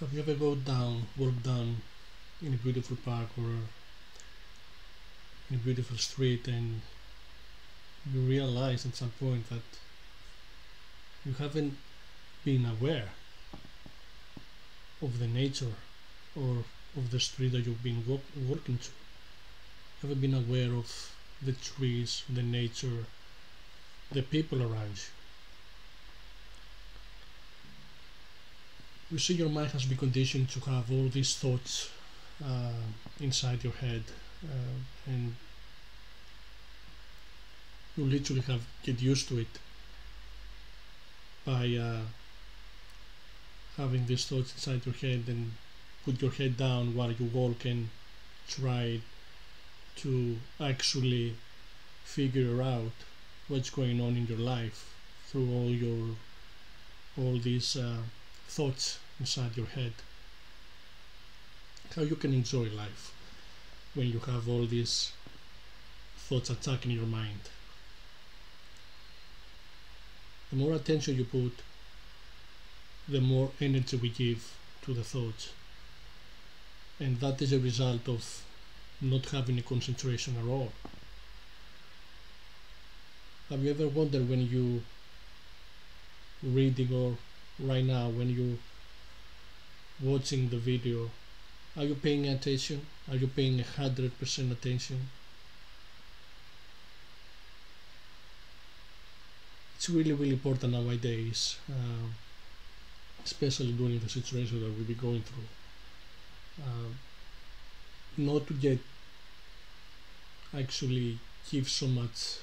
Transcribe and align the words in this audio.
Have 0.00 0.12
you 0.12 0.20
ever 0.20 0.34
go 0.34 0.54
down, 0.54 1.06
walk 1.16 1.42
down 1.42 1.76
in 2.42 2.52
a 2.52 2.58
beautiful 2.58 2.98
park 3.02 3.28
or 3.38 3.48
in 5.48 5.56
a 5.56 5.58
beautiful 5.58 5.96
street 5.96 6.46
and 6.48 6.82
you 8.12 8.20
realize 8.20 8.84
at 8.84 8.94
some 8.94 9.12
point 9.18 9.48
that 9.48 9.62
you 11.24 11.32
haven't 11.32 11.78
been 12.44 12.66
aware 12.66 13.08
of 15.00 15.18
the 15.18 15.26
nature 15.26 15.76
or 16.36 16.64
of 16.94 17.10
the 17.10 17.18
street 17.18 17.52
that 17.52 17.64
you've 17.64 17.82
been 17.82 18.04
walk, 18.06 18.24
walking 18.46 18.76
to. 18.76 18.90
Haven't 20.02 20.20
been 20.20 20.34
aware 20.34 20.74
of 20.74 21.14
the 21.40 21.52
trees, 21.52 22.22
the 22.28 22.42
nature, 22.42 23.06
the 24.12 24.20
people 24.20 24.62
around 24.62 24.96
you. 24.96 25.25
You 29.10 29.18
see, 29.18 29.34
your 29.34 29.48
mind 29.48 29.70
has 29.70 29.84
been 29.84 29.96
conditioned 29.98 30.48
to 30.50 30.60
have 30.60 30.90
all 30.90 31.08
these 31.08 31.36
thoughts 31.36 31.90
uh, 32.44 32.82
inside 33.20 33.62
your 33.64 33.72
head, 33.74 34.02
uh, 34.44 34.78
and 35.06 35.34
you 37.96 38.04
literally 38.04 38.42
have 38.42 38.62
get 38.82 39.00
used 39.00 39.28
to 39.28 39.38
it 39.38 39.58
by 41.44 41.74
uh, 41.76 42.02
having 43.76 44.06
these 44.06 44.26
thoughts 44.26 44.52
inside 44.54 44.84
your 44.84 44.94
head 44.94 45.24
and 45.28 45.52
put 46.04 46.20
your 46.20 46.30
head 46.32 46.56
down 46.56 46.94
while 46.94 47.12
you 47.12 47.26
walk 47.26 47.64
and 47.64 47.88
try 48.48 49.00
to 49.96 50.38
actually 50.60 51.36
figure 52.04 52.62
out 52.62 52.92
what's 53.48 53.70
going 53.70 54.00
on 54.00 54.16
in 54.16 54.26
your 54.26 54.38
life 54.38 54.94
through 55.26 55.50
all 55.52 55.70
your 55.70 56.16
all 57.18 57.38
these 57.38 57.76
uh, 57.76 57.98
thoughts 58.48 58.98
inside 59.20 59.56
your 59.56 59.66
head. 59.66 59.92
How 61.94 62.02
you 62.02 62.16
can 62.16 62.32
enjoy 62.32 62.68
life 62.70 63.12
when 63.94 64.08
you 64.08 64.18
have 64.20 64.48
all 64.48 64.66
these 64.66 65.12
thoughts 66.16 66.50
attacking 66.50 66.90
your 66.92 67.06
mind. 67.06 67.40
The 70.50 70.56
more 70.56 70.74
attention 70.74 71.16
you 71.16 71.24
put 71.24 71.52
the 73.08 73.20
more 73.20 73.50
energy 73.60 73.96
we 73.96 74.08
give 74.08 74.56
to 74.82 74.92
the 74.92 75.04
thoughts. 75.04 75.50
And 76.98 77.20
that 77.20 77.40
is 77.40 77.52
a 77.52 77.58
result 77.58 78.08
of 78.08 78.42
not 79.00 79.26
having 79.26 79.58
a 79.58 79.62
concentration 79.62 80.36
at 80.36 80.48
all. 80.48 80.72
Have 83.48 83.62
you 83.62 83.70
ever 83.70 83.86
wondered 83.86 84.28
when 84.28 84.48
you 84.48 84.82
reading 86.42 86.92
or 86.92 87.16
right 87.58 87.84
now 87.84 88.08
when 88.08 88.30
you 88.30 88.58
watching 90.00 90.48
the 90.48 90.58
video. 90.58 91.10
Are 91.76 91.84
you 91.84 91.94
paying 91.94 92.26
attention? 92.26 92.86
Are 93.10 93.16
you 93.16 93.26
paying 93.26 93.58
100% 93.58 94.52
attention? 94.52 95.08
It's 99.76 99.90
really 99.90 100.12
really 100.12 100.32
important 100.32 100.72
nowadays 100.72 101.56
uh, 101.70 102.08
especially 103.24 103.72
during 103.72 103.98
the 103.98 104.08
situation 104.08 104.60
that 104.60 104.70
we'll 104.70 104.84
be 104.84 104.94
going 104.94 105.22
through. 105.22 105.48
Uh, 106.62 106.90
not 108.16 108.46
to 108.46 108.54
get 108.54 108.78
actually 110.56 111.18
give 111.50 111.68
so 111.68 111.86
much 111.86 112.38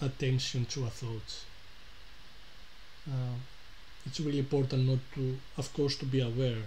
attention 0.00 0.64
to 0.64 0.84
our 0.84 0.90
thoughts 0.90 1.44
uh, 3.10 3.36
it's 4.06 4.20
really 4.20 4.38
important 4.38 4.88
not 4.88 4.98
to 5.14 5.38
of 5.56 5.72
course 5.74 5.96
to 5.96 6.06
be 6.06 6.20
aware 6.20 6.62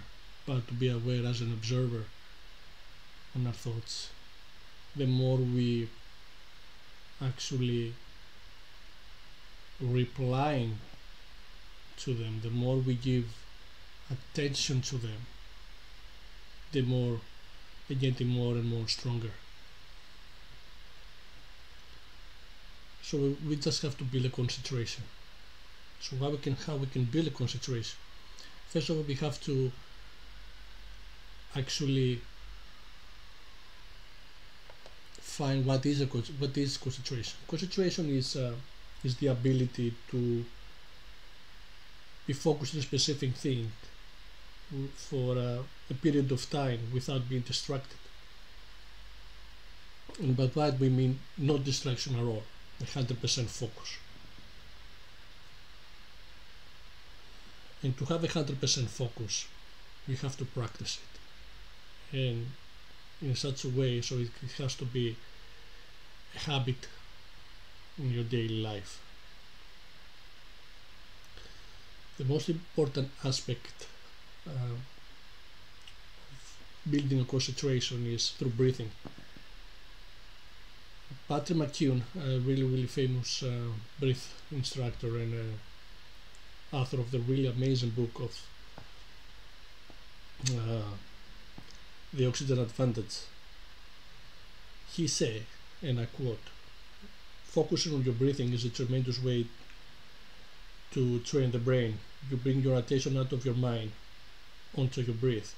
but 0.46 0.66
to 0.68 0.74
be 0.74 0.88
aware 0.88 1.26
as 1.26 1.40
an 1.40 1.52
observer 1.52 2.04
on 3.34 3.46
our 3.46 3.52
thoughts. 3.52 4.10
The 4.94 5.06
more 5.06 5.38
we 5.38 5.88
actually 7.20 7.94
replying 9.80 10.78
to 11.96 12.14
them 12.14 12.40
the 12.42 12.50
more 12.50 12.76
we 12.76 12.94
give 12.94 13.26
attention 14.10 14.82
to 14.82 14.96
them 14.96 15.26
the 16.72 16.82
more 16.82 17.20
they 17.88 17.94
getting 17.94 18.28
more 18.28 18.54
and 18.54 18.64
more 18.64 18.88
stronger. 18.88 19.30
So 23.02 23.36
we 23.46 23.56
just 23.56 23.82
have 23.82 23.98
to 23.98 24.04
build 24.04 24.24
a 24.24 24.30
concentration 24.30 25.04
so 26.04 26.16
how 26.16 26.30
we 26.30 26.38
can 26.38 26.54
how 26.66 26.76
we 26.76 26.86
can 26.86 27.04
build 27.04 27.26
a 27.26 27.30
concentration 27.30 27.96
first 28.68 28.88
of 28.90 28.96
all 28.96 29.02
we 29.04 29.14
have 29.14 29.40
to 29.40 29.72
actually 31.56 32.20
find 35.20 35.64
what 35.66 35.84
is 35.86 36.00
a 36.00 36.06
what 36.06 36.56
is 36.64 36.76
concentration 36.76 37.34
concentration 37.48 38.08
is 38.10 38.36
uh, 38.36 38.52
is 39.02 39.16
the 39.16 39.26
ability 39.28 39.94
to 40.10 40.44
be 42.26 42.32
focused 42.32 42.74
on 42.74 42.80
a 42.80 42.82
specific 42.82 43.32
thing 43.34 43.70
for 44.96 45.36
uh, 45.36 45.58
a 45.90 45.94
period 45.94 46.32
of 46.32 46.48
time 46.50 46.80
without 46.92 47.28
being 47.28 47.42
distracted. 47.42 47.98
And 50.18 50.36
by 50.36 50.46
that 50.46 50.78
we 50.78 50.88
mean 50.88 51.18
no 51.36 51.58
distraction 51.58 52.16
at 52.16 52.24
all, 52.24 52.42
100% 52.82 53.46
focus. 53.46 53.98
And 57.84 57.94
to 57.98 58.06
have 58.06 58.24
a 58.24 58.28
100% 58.28 58.88
focus, 58.88 59.46
you 60.08 60.16
have 60.16 60.38
to 60.38 60.46
practice 60.46 60.98
it. 61.04 62.16
And 62.18 62.46
in 63.20 63.36
such 63.36 63.64
a 63.64 63.68
way, 63.68 64.00
so 64.00 64.14
it, 64.16 64.30
it 64.42 64.52
has 64.52 64.74
to 64.76 64.86
be 64.86 65.16
a 66.34 66.38
habit 66.38 66.88
in 67.98 68.10
your 68.10 68.24
daily 68.24 68.62
life. 68.62 69.00
The 72.16 72.24
most 72.24 72.48
important 72.48 73.10
aspect 73.22 73.86
uh, 74.48 74.50
of 76.30 76.56
building 76.90 77.20
a 77.20 77.24
concentration 77.24 78.06
is 78.06 78.30
through 78.30 78.50
breathing. 78.60 78.90
Patrick 81.28 81.58
McKeown, 81.58 82.00
a 82.16 82.38
really 82.38 82.62
really 82.62 82.86
famous 82.86 83.42
uh, 83.42 83.68
breath 84.00 84.40
instructor 84.52 85.18
and 85.18 85.34
uh, 85.34 85.56
author 86.74 87.00
of 87.00 87.10
the 87.10 87.20
really 87.20 87.46
amazing 87.46 87.90
book 87.90 88.20
of 88.20 88.32
uh, 90.50 90.90
the 92.12 92.26
oxygen 92.26 92.58
advantage, 92.58 93.20
he 94.92 95.06
said, 95.06 95.42
and 95.82 96.00
I 96.00 96.06
quote, 96.06 96.46
focusing 97.44 97.94
on 97.94 98.02
your 98.02 98.14
breathing 98.14 98.52
is 98.52 98.64
a 98.64 98.70
tremendous 98.70 99.22
way 99.22 99.46
to 100.92 101.18
train 101.20 101.50
the 101.50 101.58
brain. 101.58 101.98
You 102.30 102.36
bring 102.36 102.60
your 102.60 102.78
attention 102.78 103.16
out 103.16 103.32
of 103.32 103.44
your 103.44 103.54
mind 103.54 103.92
onto 104.76 105.02
your 105.02 105.14
breath. 105.14 105.54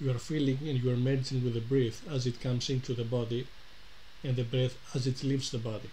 You 0.00 0.10
are 0.10 0.18
feeling 0.18 0.58
and 0.66 0.82
you 0.82 0.90
are 0.90 0.96
merging 0.96 1.44
with 1.44 1.54
the 1.54 1.60
breath 1.60 2.02
as 2.10 2.26
it 2.26 2.40
comes 2.40 2.68
into 2.70 2.94
the 2.94 3.04
body 3.04 3.46
and 4.24 4.36
the 4.36 4.44
breath 4.44 4.76
as 4.94 5.06
it 5.06 5.22
leaves 5.22 5.50
the 5.50 5.58
body. 5.58 5.90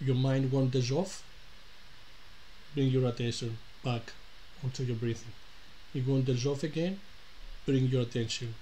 Your 0.00 0.16
mind 0.16 0.50
wanders 0.50 0.90
off, 0.90 1.22
bring 2.74 2.88
your 2.88 3.08
attention 3.08 3.56
back 3.84 4.12
onto 4.62 4.82
your 4.82 4.96
breathing. 4.96 5.32
If 5.94 6.06
it 6.06 6.10
wanders 6.10 6.44
off 6.44 6.64
again, 6.64 7.00
bring 7.66 7.86
your 7.86 8.02
attention 8.02 8.54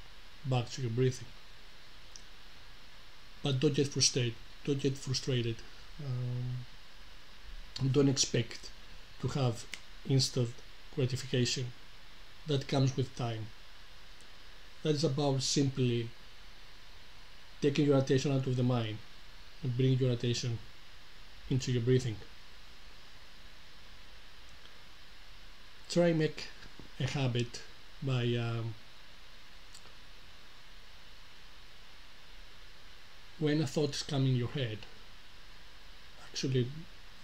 back 0.45 0.71
to 0.73 0.83
your 0.83 0.91
breathing. 0.91 1.29
But 3.43 3.59
don't 3.59 3.75
get 3.75 3.89
frustrated. 3.89 4.35
Don't 4.65 4.81
get 4.81 4.99
frustrated. 4.99 5.57
Um, 6.01 6.67
don't 7.91 8.09
expect 8.09 8.71
to 9.23 9.29
have 9.29 9.65
instant 10.09 10.51
gratification. 10.95 11.73
That 12.47 12.69
comes 12.69 12.97
with 12.97 13.17
time. 13.17 13.47
That's 14.83 15.05
about 15.05 15.43
simply 15.43 16.11
taking 17.61 17.87
your 17.87 17.99
attention 17.99 18.33
out 18.33 18.47
of 18.47 18.57
the 18.57 18.63
mind 18.63 18.99
and 19.63 19.77
bringing 19.77 19.99
your 19.99 20.13
attention 20.13 20.59
into 21.49 21.73
your 21.73 21.83
breathing 21.83 22.17
try 25.93 26.11
make 26.11 26.49
a 26.99 27.07
habit 27.07 27.61
by 28.03 28.23
um, 28.37 28.73
when 33.39 33.61
a 33.61 33.67
thought 33.67 33.95
is 33.95 34.03
coming 34.03 34.29
in 34.31 34.37
your 34.37 34.49
head, 34.49 34.79
actually, 36.27 36.67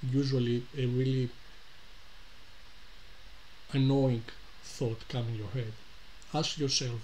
usually 0.02 0.64
a 0.76 0.84
really 0.84 1.30
annoying 3.72 4.24
thought 4.62 5.08
coming 5.08 5.30
in 5.30 5.38
your 5.38 5.50
head, 5.50 5.72
ask 6.34 6.58
yourself 6.58 7.00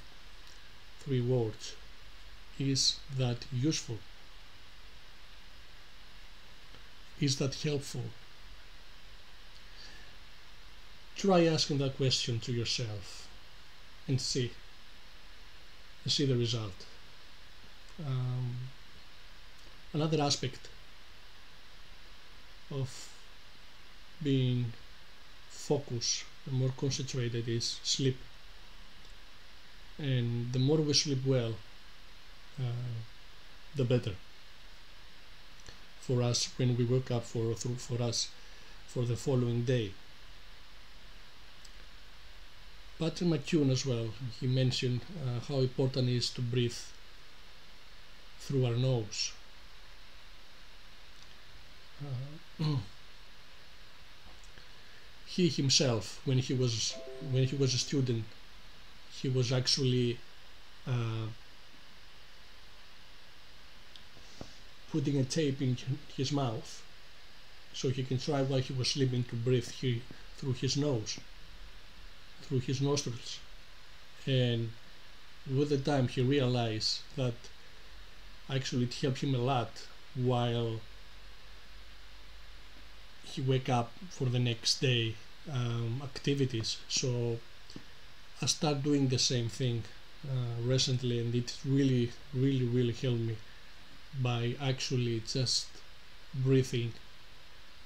three 1.00 1.22
words 1.22 1.74
Is 2.58 2.98
that 3.16 3.38
useful? 3.52 3.98
Is 7.20 7.38
that 7.38 7.54
helpful? 7.54 8.04
Try 11.16 11.44
asking 11.46 11.78
that 11.78 11.96
question 11.96 12.40
to 12.40 12.52
yourself 12.52 13.28
and 14.08 14.20
see 14.20 14.50
and 16.02 16.12
see 16.12 16.26
the 16.26 16.36
result. 16.36 16.86
Um, 18.04 18.56
another 19.92 20.20
aspect 20.20 20.68
of 22.70 23.08
being 24.22 24.72
focused 25.48 26.24
and 26.46 26.56
more 26.56 26.72
concentrated 26.76 27.48
is 27.48 27.80
sleep. 27.82 28.18
And 29.98 30.52
the 30.52 30.58
more 30.58 30.78
we 30.78 30.92
sleep 30.92 31.24
well 31.24 31.54
uh, 32.60 32.94
the 33.74 33.84
better. 33.84 34.14
For 36.00 36.20
us 36.22 36.50
when 36.56 36.76
we 36.76 36.84
wake 36.84 37.10
up 37.10 37.24
for 37.24 37.54
for 37.54 38.02
us 38.02 38.28
for 38.88 39.04
the 39.04 39.16
following 39.16 39.64
day 39.64 39.92
Patrick 42.98 43.28
McKeown 43.28 43.70
as 43.70 43.84
well 43.84 44.08
he 44.40 44.46
mentioned 44.46 45.00
uh, 45.26 45.40
how 45.48 45.60
important 45.60 46.08
it 46.08 46.14
is 46.14 46.30
to 46.30 46.40
breathe 46.40 46.76
through 48.38 48.66
our 48.66 48.76
nose. 48.76 49.32
Uh, 52.60 52.64
he 55.26 55.48
himself 55.48 56.20
when 56.24 56.38
he 56.38 56.54
was 56.54 56.94
when 57.32 57.44
he 57.44 57.56
was 57.56 57.74
a 57.74 57.78
student 57.78 58.24
he 59.20 59.28
was 59.28 59.50
actually 59.50 60.18
uh, 60.86 61.26
putting 64.92 65.18
a 65.18 65.24
tape 65.24 65.60
in 65.60 65.76
his 66.16 66.30
mouth 66.30 66.82
so 67.72 67.88
he 67.88 68.04
can 68.04 68.18
try 68.18 68.42
while 68.42 68.60
he 68.60 68.72
was 68.72 68.88
sleeping 68.88 69.24
to 69.24 69.34
breathe 69.34 69.68
he, 69.80 70.02
through 70.36 70.52
his 70.52 70.76
nose 70.76 71.18
through 72.44 72.60
his 72.60 72.80
nostrils. 72.80 73.38
And 74.26 74.70
with 75.52 75.68
the 75.70 75.78
time 75.78 76.08
he 76.08 76.22
realized 76.22 77.00
that 77.16 77.34
actually 78.48 78.84
it 78.84 78.94
helped 78.94 79.20
him 79.20 79.34
a 79.34 79.38
lot 79.38 79.70
while 80.14 80.80
he 83.24 83.40
wake 83.42 83.68
up 83.68 83.90
for 84.10 84.26
the 84.26 84.38
next 84.38 84.80
day 84.80 85.14
um, 85.52 86.00
activities. 86.02 86.78
So 86.88 87.38
I 88.40 88.46
start 88.46 88.82
doing 88.82 89.08
the 89.08 89.18
same 89.18 89.48
thing 89.48 89.84
uh, 90.26 90.62
recently 90.62 91.18
and 91.20 91.34
it 91.34 91.56
really 91.66 92.12
really 92.32 92.64
really 92.64 92.94
helped 92.94 93.20
me 93.20 93.36
by 94.22 94.54
actually 94.60 95.22
just 95.26 95.66
breathing 96.34 96.92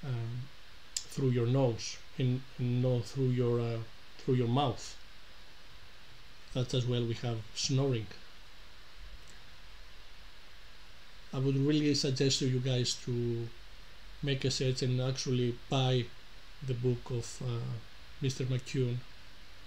um, 0.05 0.47
through 0.95 1.29
your 1.29 1.47
nose 1.47 1.97
and, 2.17 2.41
and 2.57 2.81
not 2.81 3.05
through 3.05 3.29
your 3.29 3.59
uh, 3.59 3.77
through 4.29 4.37
your 4.37 4.47
mouth 4.47 4.95
that's 6.53 6.75
as 6.75 6.85
well 6.85 7.03
we 7.03 7.15
have 7.15 7.37
snoring 7.55 8.05
I 11.33 11.39
would 11.39 11.57
really 11.57 11.95
suggest 11.95 12.39
to 12.39 12.47
you 12.47 12.59
guys 12.59 12.93
to 13.05 13.47
make 14.21 14.45
a 14.45 14.51
search 14.51 14.83
and 14.83 15.01
actually 15.01 15.55
buy 15.67 16.05
the 16.65 16.75
book 16.75 17.09
of 17.09 17.41
uh, 17.43 18.25
Mr. 18.25 18.45
McKeown, 18.45 18.97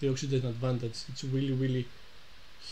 The 0.01 0.11
Oxygen 0.11 0.45
Advantage. 0.45 1.05
It's 1.09 1.23
really, 1.23 1.53
really 1.53 1.87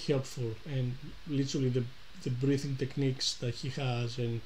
helpful 0.08 0.56
and 0.66 0.96
literally 1.28 1.70
the, 1.70 1.84
the 2.24 2.30
breathing 2.30 2.76
techniques 2.76 3.34
that 3.34 3.54
he 3.54 3.68
has 3.70 4.18
and 4.18 4.40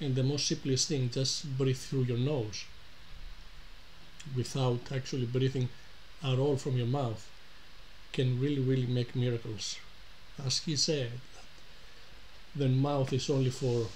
and 0.00 0.14
the 0.14 0.22
most 0.22 0.46
simplest 0.46 0.88
thing, 0.88 1.10
just 1.10 1.58
breathe 1.58 1.76
through 1.76 2.04
your 2.04 2.18
nose 2.18 2.64
without 4.34 4.80
actually 4.92 5.26
breathing 5.26 5.68
at 6.22 6.38
all 6.38 6.56
from 6.56 6.76
your 6.76 6.86
mouth 6.86 7.28
can 8.12 8.40
really, 8.40 8.60
really 8.60 8.86
make 8.86 9.14
miracles. 9.16 9.76
As 10.44 10.58
he 10.60 10.76
said, 10.76 11.12
the 12.54 12.68
mouth 12.68 13.12
is 13.12 13.28
only 13.30 13.50
for 13.50 13.86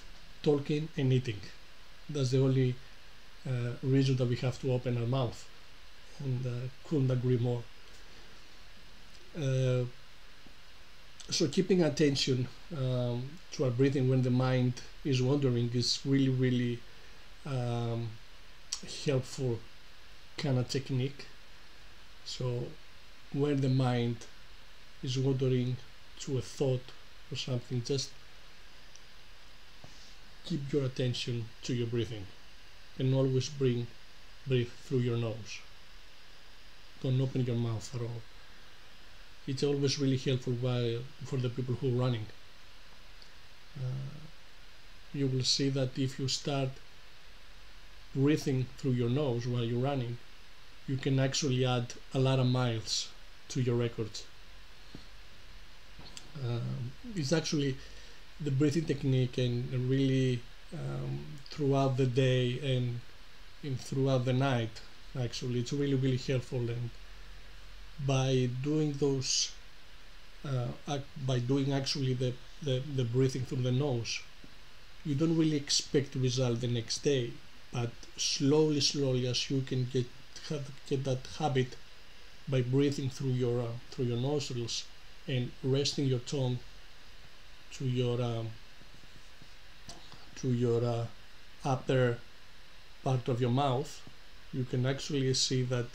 talking 0.42 0.88
and 0.96 1.12
eating. 1.12 1.40
That's 2.08 2.30
the 2.30 2.40
only 2.42 2.76
uh, 3.48 3.72
reason 3.82 4.16
that 4.16 4.26
we 4.28 4.36
have 4.36 4.60
to 4.62 4.72
open 4.72 4.98
our 4.98 5.06
mouth. 5.06 5.46
And 6.24 6.46
uh, 6.46 6.68
couldn't 6.88 7.10
agree 7.10 7.38
more. 7.38 7.62
Uh, 9.36 9.84
so 11.30 11.48
keeping 11.48 11.82
attention 11.82 12.48
um, 12.76 13.30
to 13.52 13.64
our 13.64 13.70
breathing 13.70 14.08
when 14.08 14.22
the 14.22 14.30
mind 14.30 14.74
is 15.04 15.22
wandering 15.22 15.70
is 15.74 16.00
really, 16.04 16.28
really 16.28 16.78
um, 17.46 18.08
helpful 19.04 19.58
kind 20.38 20.58
of 20.58 20.68
technique. 20.68 21.26
So 22.24 22.64
when 23.32 23.60
the 23.60 23.68
mind 23.68 24.16
is 25.02 25.18
wandering 25.18 25.76
to 26.20 26.38
a 26.38 26.40
thought 26.40 26.92
or 27.30 27.36
something, 27.36 27.82
just 27.84 28.10
keep 30.44 30.72
your 30.72 30.84
attention 30.84 31.46
to 31.62 31.74
your 31.74 31.86
breathing. 31.86 32.26
And 32.98 33.14
always 33.14 33.48
bring 33.48 33.86
breathe 34.46 34.70
through 34.84 35.00
your 35.00 35.16
nose. 35.16 35.60
Don't 37.02 37.20
open 37.20 37.44
your 37.44 37.56
mouth 37.56 37.94
at 37.94 38.00
all. 38.00 38.22
It's 39.46 39.62
always 39.62 39.98
really 39.98 40.16
helpful 40.16 40.54
while 40.54 41.00
for 41.24 41.36
the 41.36 41.48
people 41.48 41.74
who 41.74 41.88
are 41.88 42.02
running. 42.04 42.26
Uh, 43.76 44.18
you 45.12 45.26
will 45.26 45.42
see 45.42 45.68
that 45.70 45.98
if 45.98 46.18
you 46.18 46.28
start 46.28 46.70
breathing 48.14 48.66
through 48.78 48.92
your 48.92 49.10
nose 49.10 49.46
while 49.46 49.64
you're 49.64 49.80
running 49.80 50.18
you 50.86 50.96
can 50.96 51.18
actually 51.18 51.64
add 51.64 51.94
a 52.12 52.18
lot 52.18 52.38
of 52.38 52.46
miles 52.46 53.08
to 53.48 53.60
your 53.60 53.76
record 53.76 54.10
uh, 56.42 56.58
it's 57.14 57.32
actually 57.32 57.76
the 58.40 58.50
breathing 58.50 58.84
technique 58.84 59.38
and 59.38 59.72
really 59.88 60.40
um, 60.72 61.20
throughout 61.50 61.96
the 61.96 62.06
day 62.06 62.58
and, 62.76 63.00
and 63.62 63.80
throughout 63.80 64.24
the 64.24 64.32
night 64.32 64.80
actually 65.20 65.60
it's 65.60 65.72
really 65.72 65.94
really 65.94 66.16
helpful. 66.16 66.58
And 66.58 66.90
by 68.06 68.48
doing 68.62 68.92
those 68.94 69.52
uh, 70.44 70.98
by 71.26 71.38
doing 71.38 71.72
actually 71.72 72.14
the, 72.14 72.32
the, 72.62 72.82
the 72.96 73.04
breathing 73.04 73.42
through 73.42 73.62
the 73.62 73.72
nose 73.72 74.20
you 75.04 75.14
don't 75.14 75.36
really 75.36 75.56
expect 75.56 76.14
result 76.16 76.60
the 76.60 76.66
next 76.66 76.98
day 76.98 77.30
but 77.72 77.90
slowly 78.16 78.80
slowly 78.80 79.26
as 79.26 79.50
you 79.50 79.60
can 79.62 79.86
get 79.92 80.06
get 80.88 81.04
that 81.04 81.26
habit 81.38 81.76
by 82.48 82.60
breathing 82.60 83.08
through 83.10 83.30
your 83.30 83.60
uh, 83.62 83.74
through 83.90 84.06
your 84.06 84.18
nostrils 84.18 84.84
and 85.26 85.50
resting 85.62 86.06
your 86.06 86.18
tongue 86.20 86.58
to 87.72 87.84
your 87.84 88.20
um, 88.20 88.48
to 90.36 90.48
your 90.48 90.84
uh, 90.84 91.06
upper 91.64 92.18
part 93.02 93.28
of 93.28 93.40
your 93.40 93.50
mouth 93.50 94.02
you 94.52 94.64
can 94.64 94.86
actually 94.86 95.32
see 95.34 95.62
that 95.62 95.86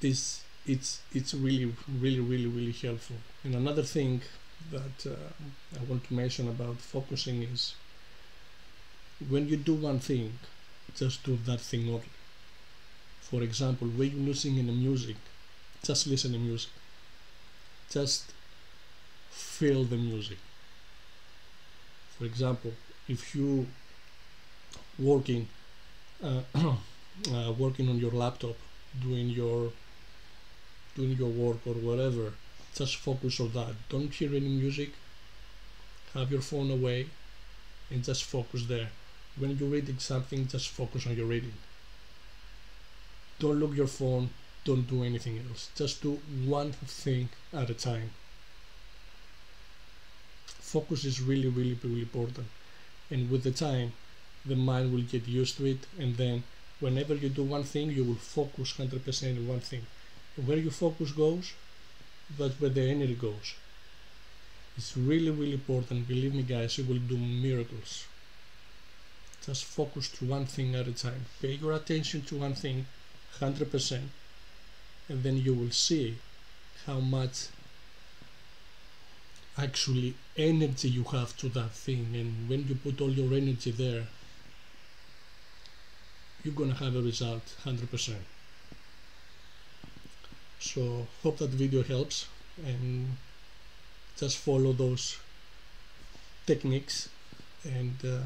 this 0.00 0.42
it's 0.66 1.00
it's 1.12 1.34
really 1.34 1.74
really 2.00 2.20
really 2.20 2.46
really 2.46 2.72
helpful. 2.72 3.16
And 3.44 3.54
another 3.54 3.82
thing 3.82 4.22
that 4.70 5.06
uh, 5.06 5.78
I 5.78 5.84
want 5.84 6.04
to 6.08 6.14
mention 6.14 6.48
about 6.48 6.76
focusing 6.78 7.42
is 7.42 7.74
when 9.28 9.48
you 9.48 9.56
do 9.56 9.74
one 9.74 10.00
thing 10.00 10.38
just 10.96 11.22
do 11.24 11.36
that 11.46 11.60
thing 11.60 11.88
only. 11.88 12.10
For 13.22 13.42
example 13.42 13.88
when 13.88 14.10
you're 14.10 14.28
listening 14.28 14.58
in 14.58 14.66
music 14.78 15.16
just 15.82 16.06
listen 16.06 16.32
to 16.32 16.38
music. 16.38 16.70
Just 17.90 18.32
feel 19.30 19.84
the 19.84 19.96
music. 19.96 20.38
For 22.18 22.24
example 22.24 22.72
if 23.08 23.34
you 23.34 23.66
working 24.98 25.48
uh, 26.22 26.42
uh, 26.54 27.52
working 27.58 27.88
on 27.88 27.98
your 27.98 28.10
laptop 28.12 28.56
doing 29.00 29.28
your 29.30 29.72
doing 30.94 31.12
your 31.12 31.28
work 31.30 31.58
or 31.66 31.74
whatever 31.74 32.32
just 32.74 32.96
focus 32.96 33.40
on 33.40 33.50
that. 33.52 33.74
Don't 33.88 34.12
hear 34.14 34.30
any 34.30 34.48
music. 34.48 34.90
Have 36.14 36.30
your 36.30 36.40
phone 36.40 36.70
away 36.70 37.06
and 37.90 38.04
just 38.04 38.24
focus 38.24 38.66
there 38.66 38.90
when 39.36 39.56
you're 39.56 39.68
reading 39.68 39.98
something 39.98 40.46
just 40.46 40.68
focus 40.68 41.06
on 41.06 41.16
your 41.16 41.26
reading. 41.26 41.54
Don't 43.38 43.58
look 43.58 43.74
your 43.74 43.86
phone 43.86 44.30
don't 44.64 44.86
do 44.86 45.02
anything 45.04 45.38
else. 45.48 45.70
Just 45.74 46.02
do 46.02 46.20
one 46.44 46.72
thing 46.72 47.28
at 47.52 47.70
a 47.70 47.74
time. 47.74 48.10
Focus 50.46 51.04
is 51.04 51.20
really 51.20 51.48
really 51.48 51.78
really 51.82 52.02
important. 52.02 52.46
And 53.10 53.30
with 53.30 53.42
the 53.42 53.52
time 53.52 53.92
the 54.44 54.56
mind 54.56 54.92
will 54.92 55.02
get 55.02 55.26
used 55.26 55.56
to 55.56 55.66
it 55.66 55.86
and 55.98 56.16
then 56.16 56.44
whenever 56.78 57.14
you 57.14 57.28
do 57.28 57.42
one 57.42 57.64
thing 57.64 57.90
you 57.90 58.04
will 58.04 58.22
focus 58.36 58.74
100% 58.78 59.36
on 59.38 59.48
one 59.48 59.60
thing. 59.60 59.86
And 60.36 60.46
where 60.46 60.58
your 60.58 60.72
focus 60.72 61.12
goes 61.12 61.52
that's 62.38 62.60
where 62.60 62.70
the 62.70 62.82
energy 62.82 63.14
goes. 63.14 63.54
It's 64.76 64.96
really 64.96 65.30
really 65.30 65.54
important 65.54 66.06
believe 66.06 66.34
me 66.34 66.42
guys 66.42 66.78
it 66.78 66.86
will 66.86 67.04
do 67.14 67.16
miracles 67.16 68.04
just 69.44 69.64
focus 69.64 70.08
to 70.08 70.24
one 70.24 70.46
thing 70.46 70.74
at 70.74 70.86
a 70.86 70.92
time. 70.92 71.26
Pay 71.40 71.52
your 71.52 71.72
attention 71.72 72.22
to 72.22 72.36
one 72.36 72.54
thing 72.54 72.86
100% 73.40 74.00
and 75.08 75.22
then 75.22 75.36
you 75.36 75.54
will 75.54 75.70
see 75.70 76.18
how 76.86 77.00
much 77.00 77.48
actually 79.58 80.14
energy 80.36 80.88
you 80.88 81.04
have 81.04 81.36
to 81.38 81.48
that 81.50 81.72
thing. 81.72 82.08
And 82.14 82.48
when 82.48 82.66
you 82.68 82.74
put 82.74 83.00
all 83.00 83.10
your 83.10 83.32
energy 83.34 83.70
there 83.70 84.06
you're 86.42 86.54
gonna 86.54 86.74
have 86.74 86.96
a 86.96 87.02
result 87.02 87.42
100% 87.64 88.14
so 90.58 91.06
hope 91.22 91.38
that 91.38 91.50
video 91.50 91.82
helps 91.82 92.26
and 92.64 93.16
just 94.16 94.36
follow 94.38 94.72
those 94.72 95.18
techniques 96.46 97.08
and 97.64 97.96
uh, 98.04 98.20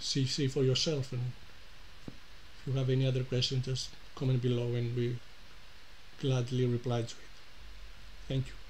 see 0.00 0.26
see 0.26 0.48
for 0.48 0.62
yourself 0.62 1.12
and 1.12 1.22
if 2.58 2.66
you 2.66 2.72
have 2.72 2.90
any 2.90 3.06
other 3.06 3.24
questions 3.24 3.64
just 3.66 3.90
comment 4.16 4.42
below 4.42 4.74
and 4.74 4.96
we 4.96 5.16
gladly 6.20 6.66
reply 6.66 7.02
to 7.02 7.14
it. 7.14 7.34
Thank 8.28 8.46
you 8.48 8.63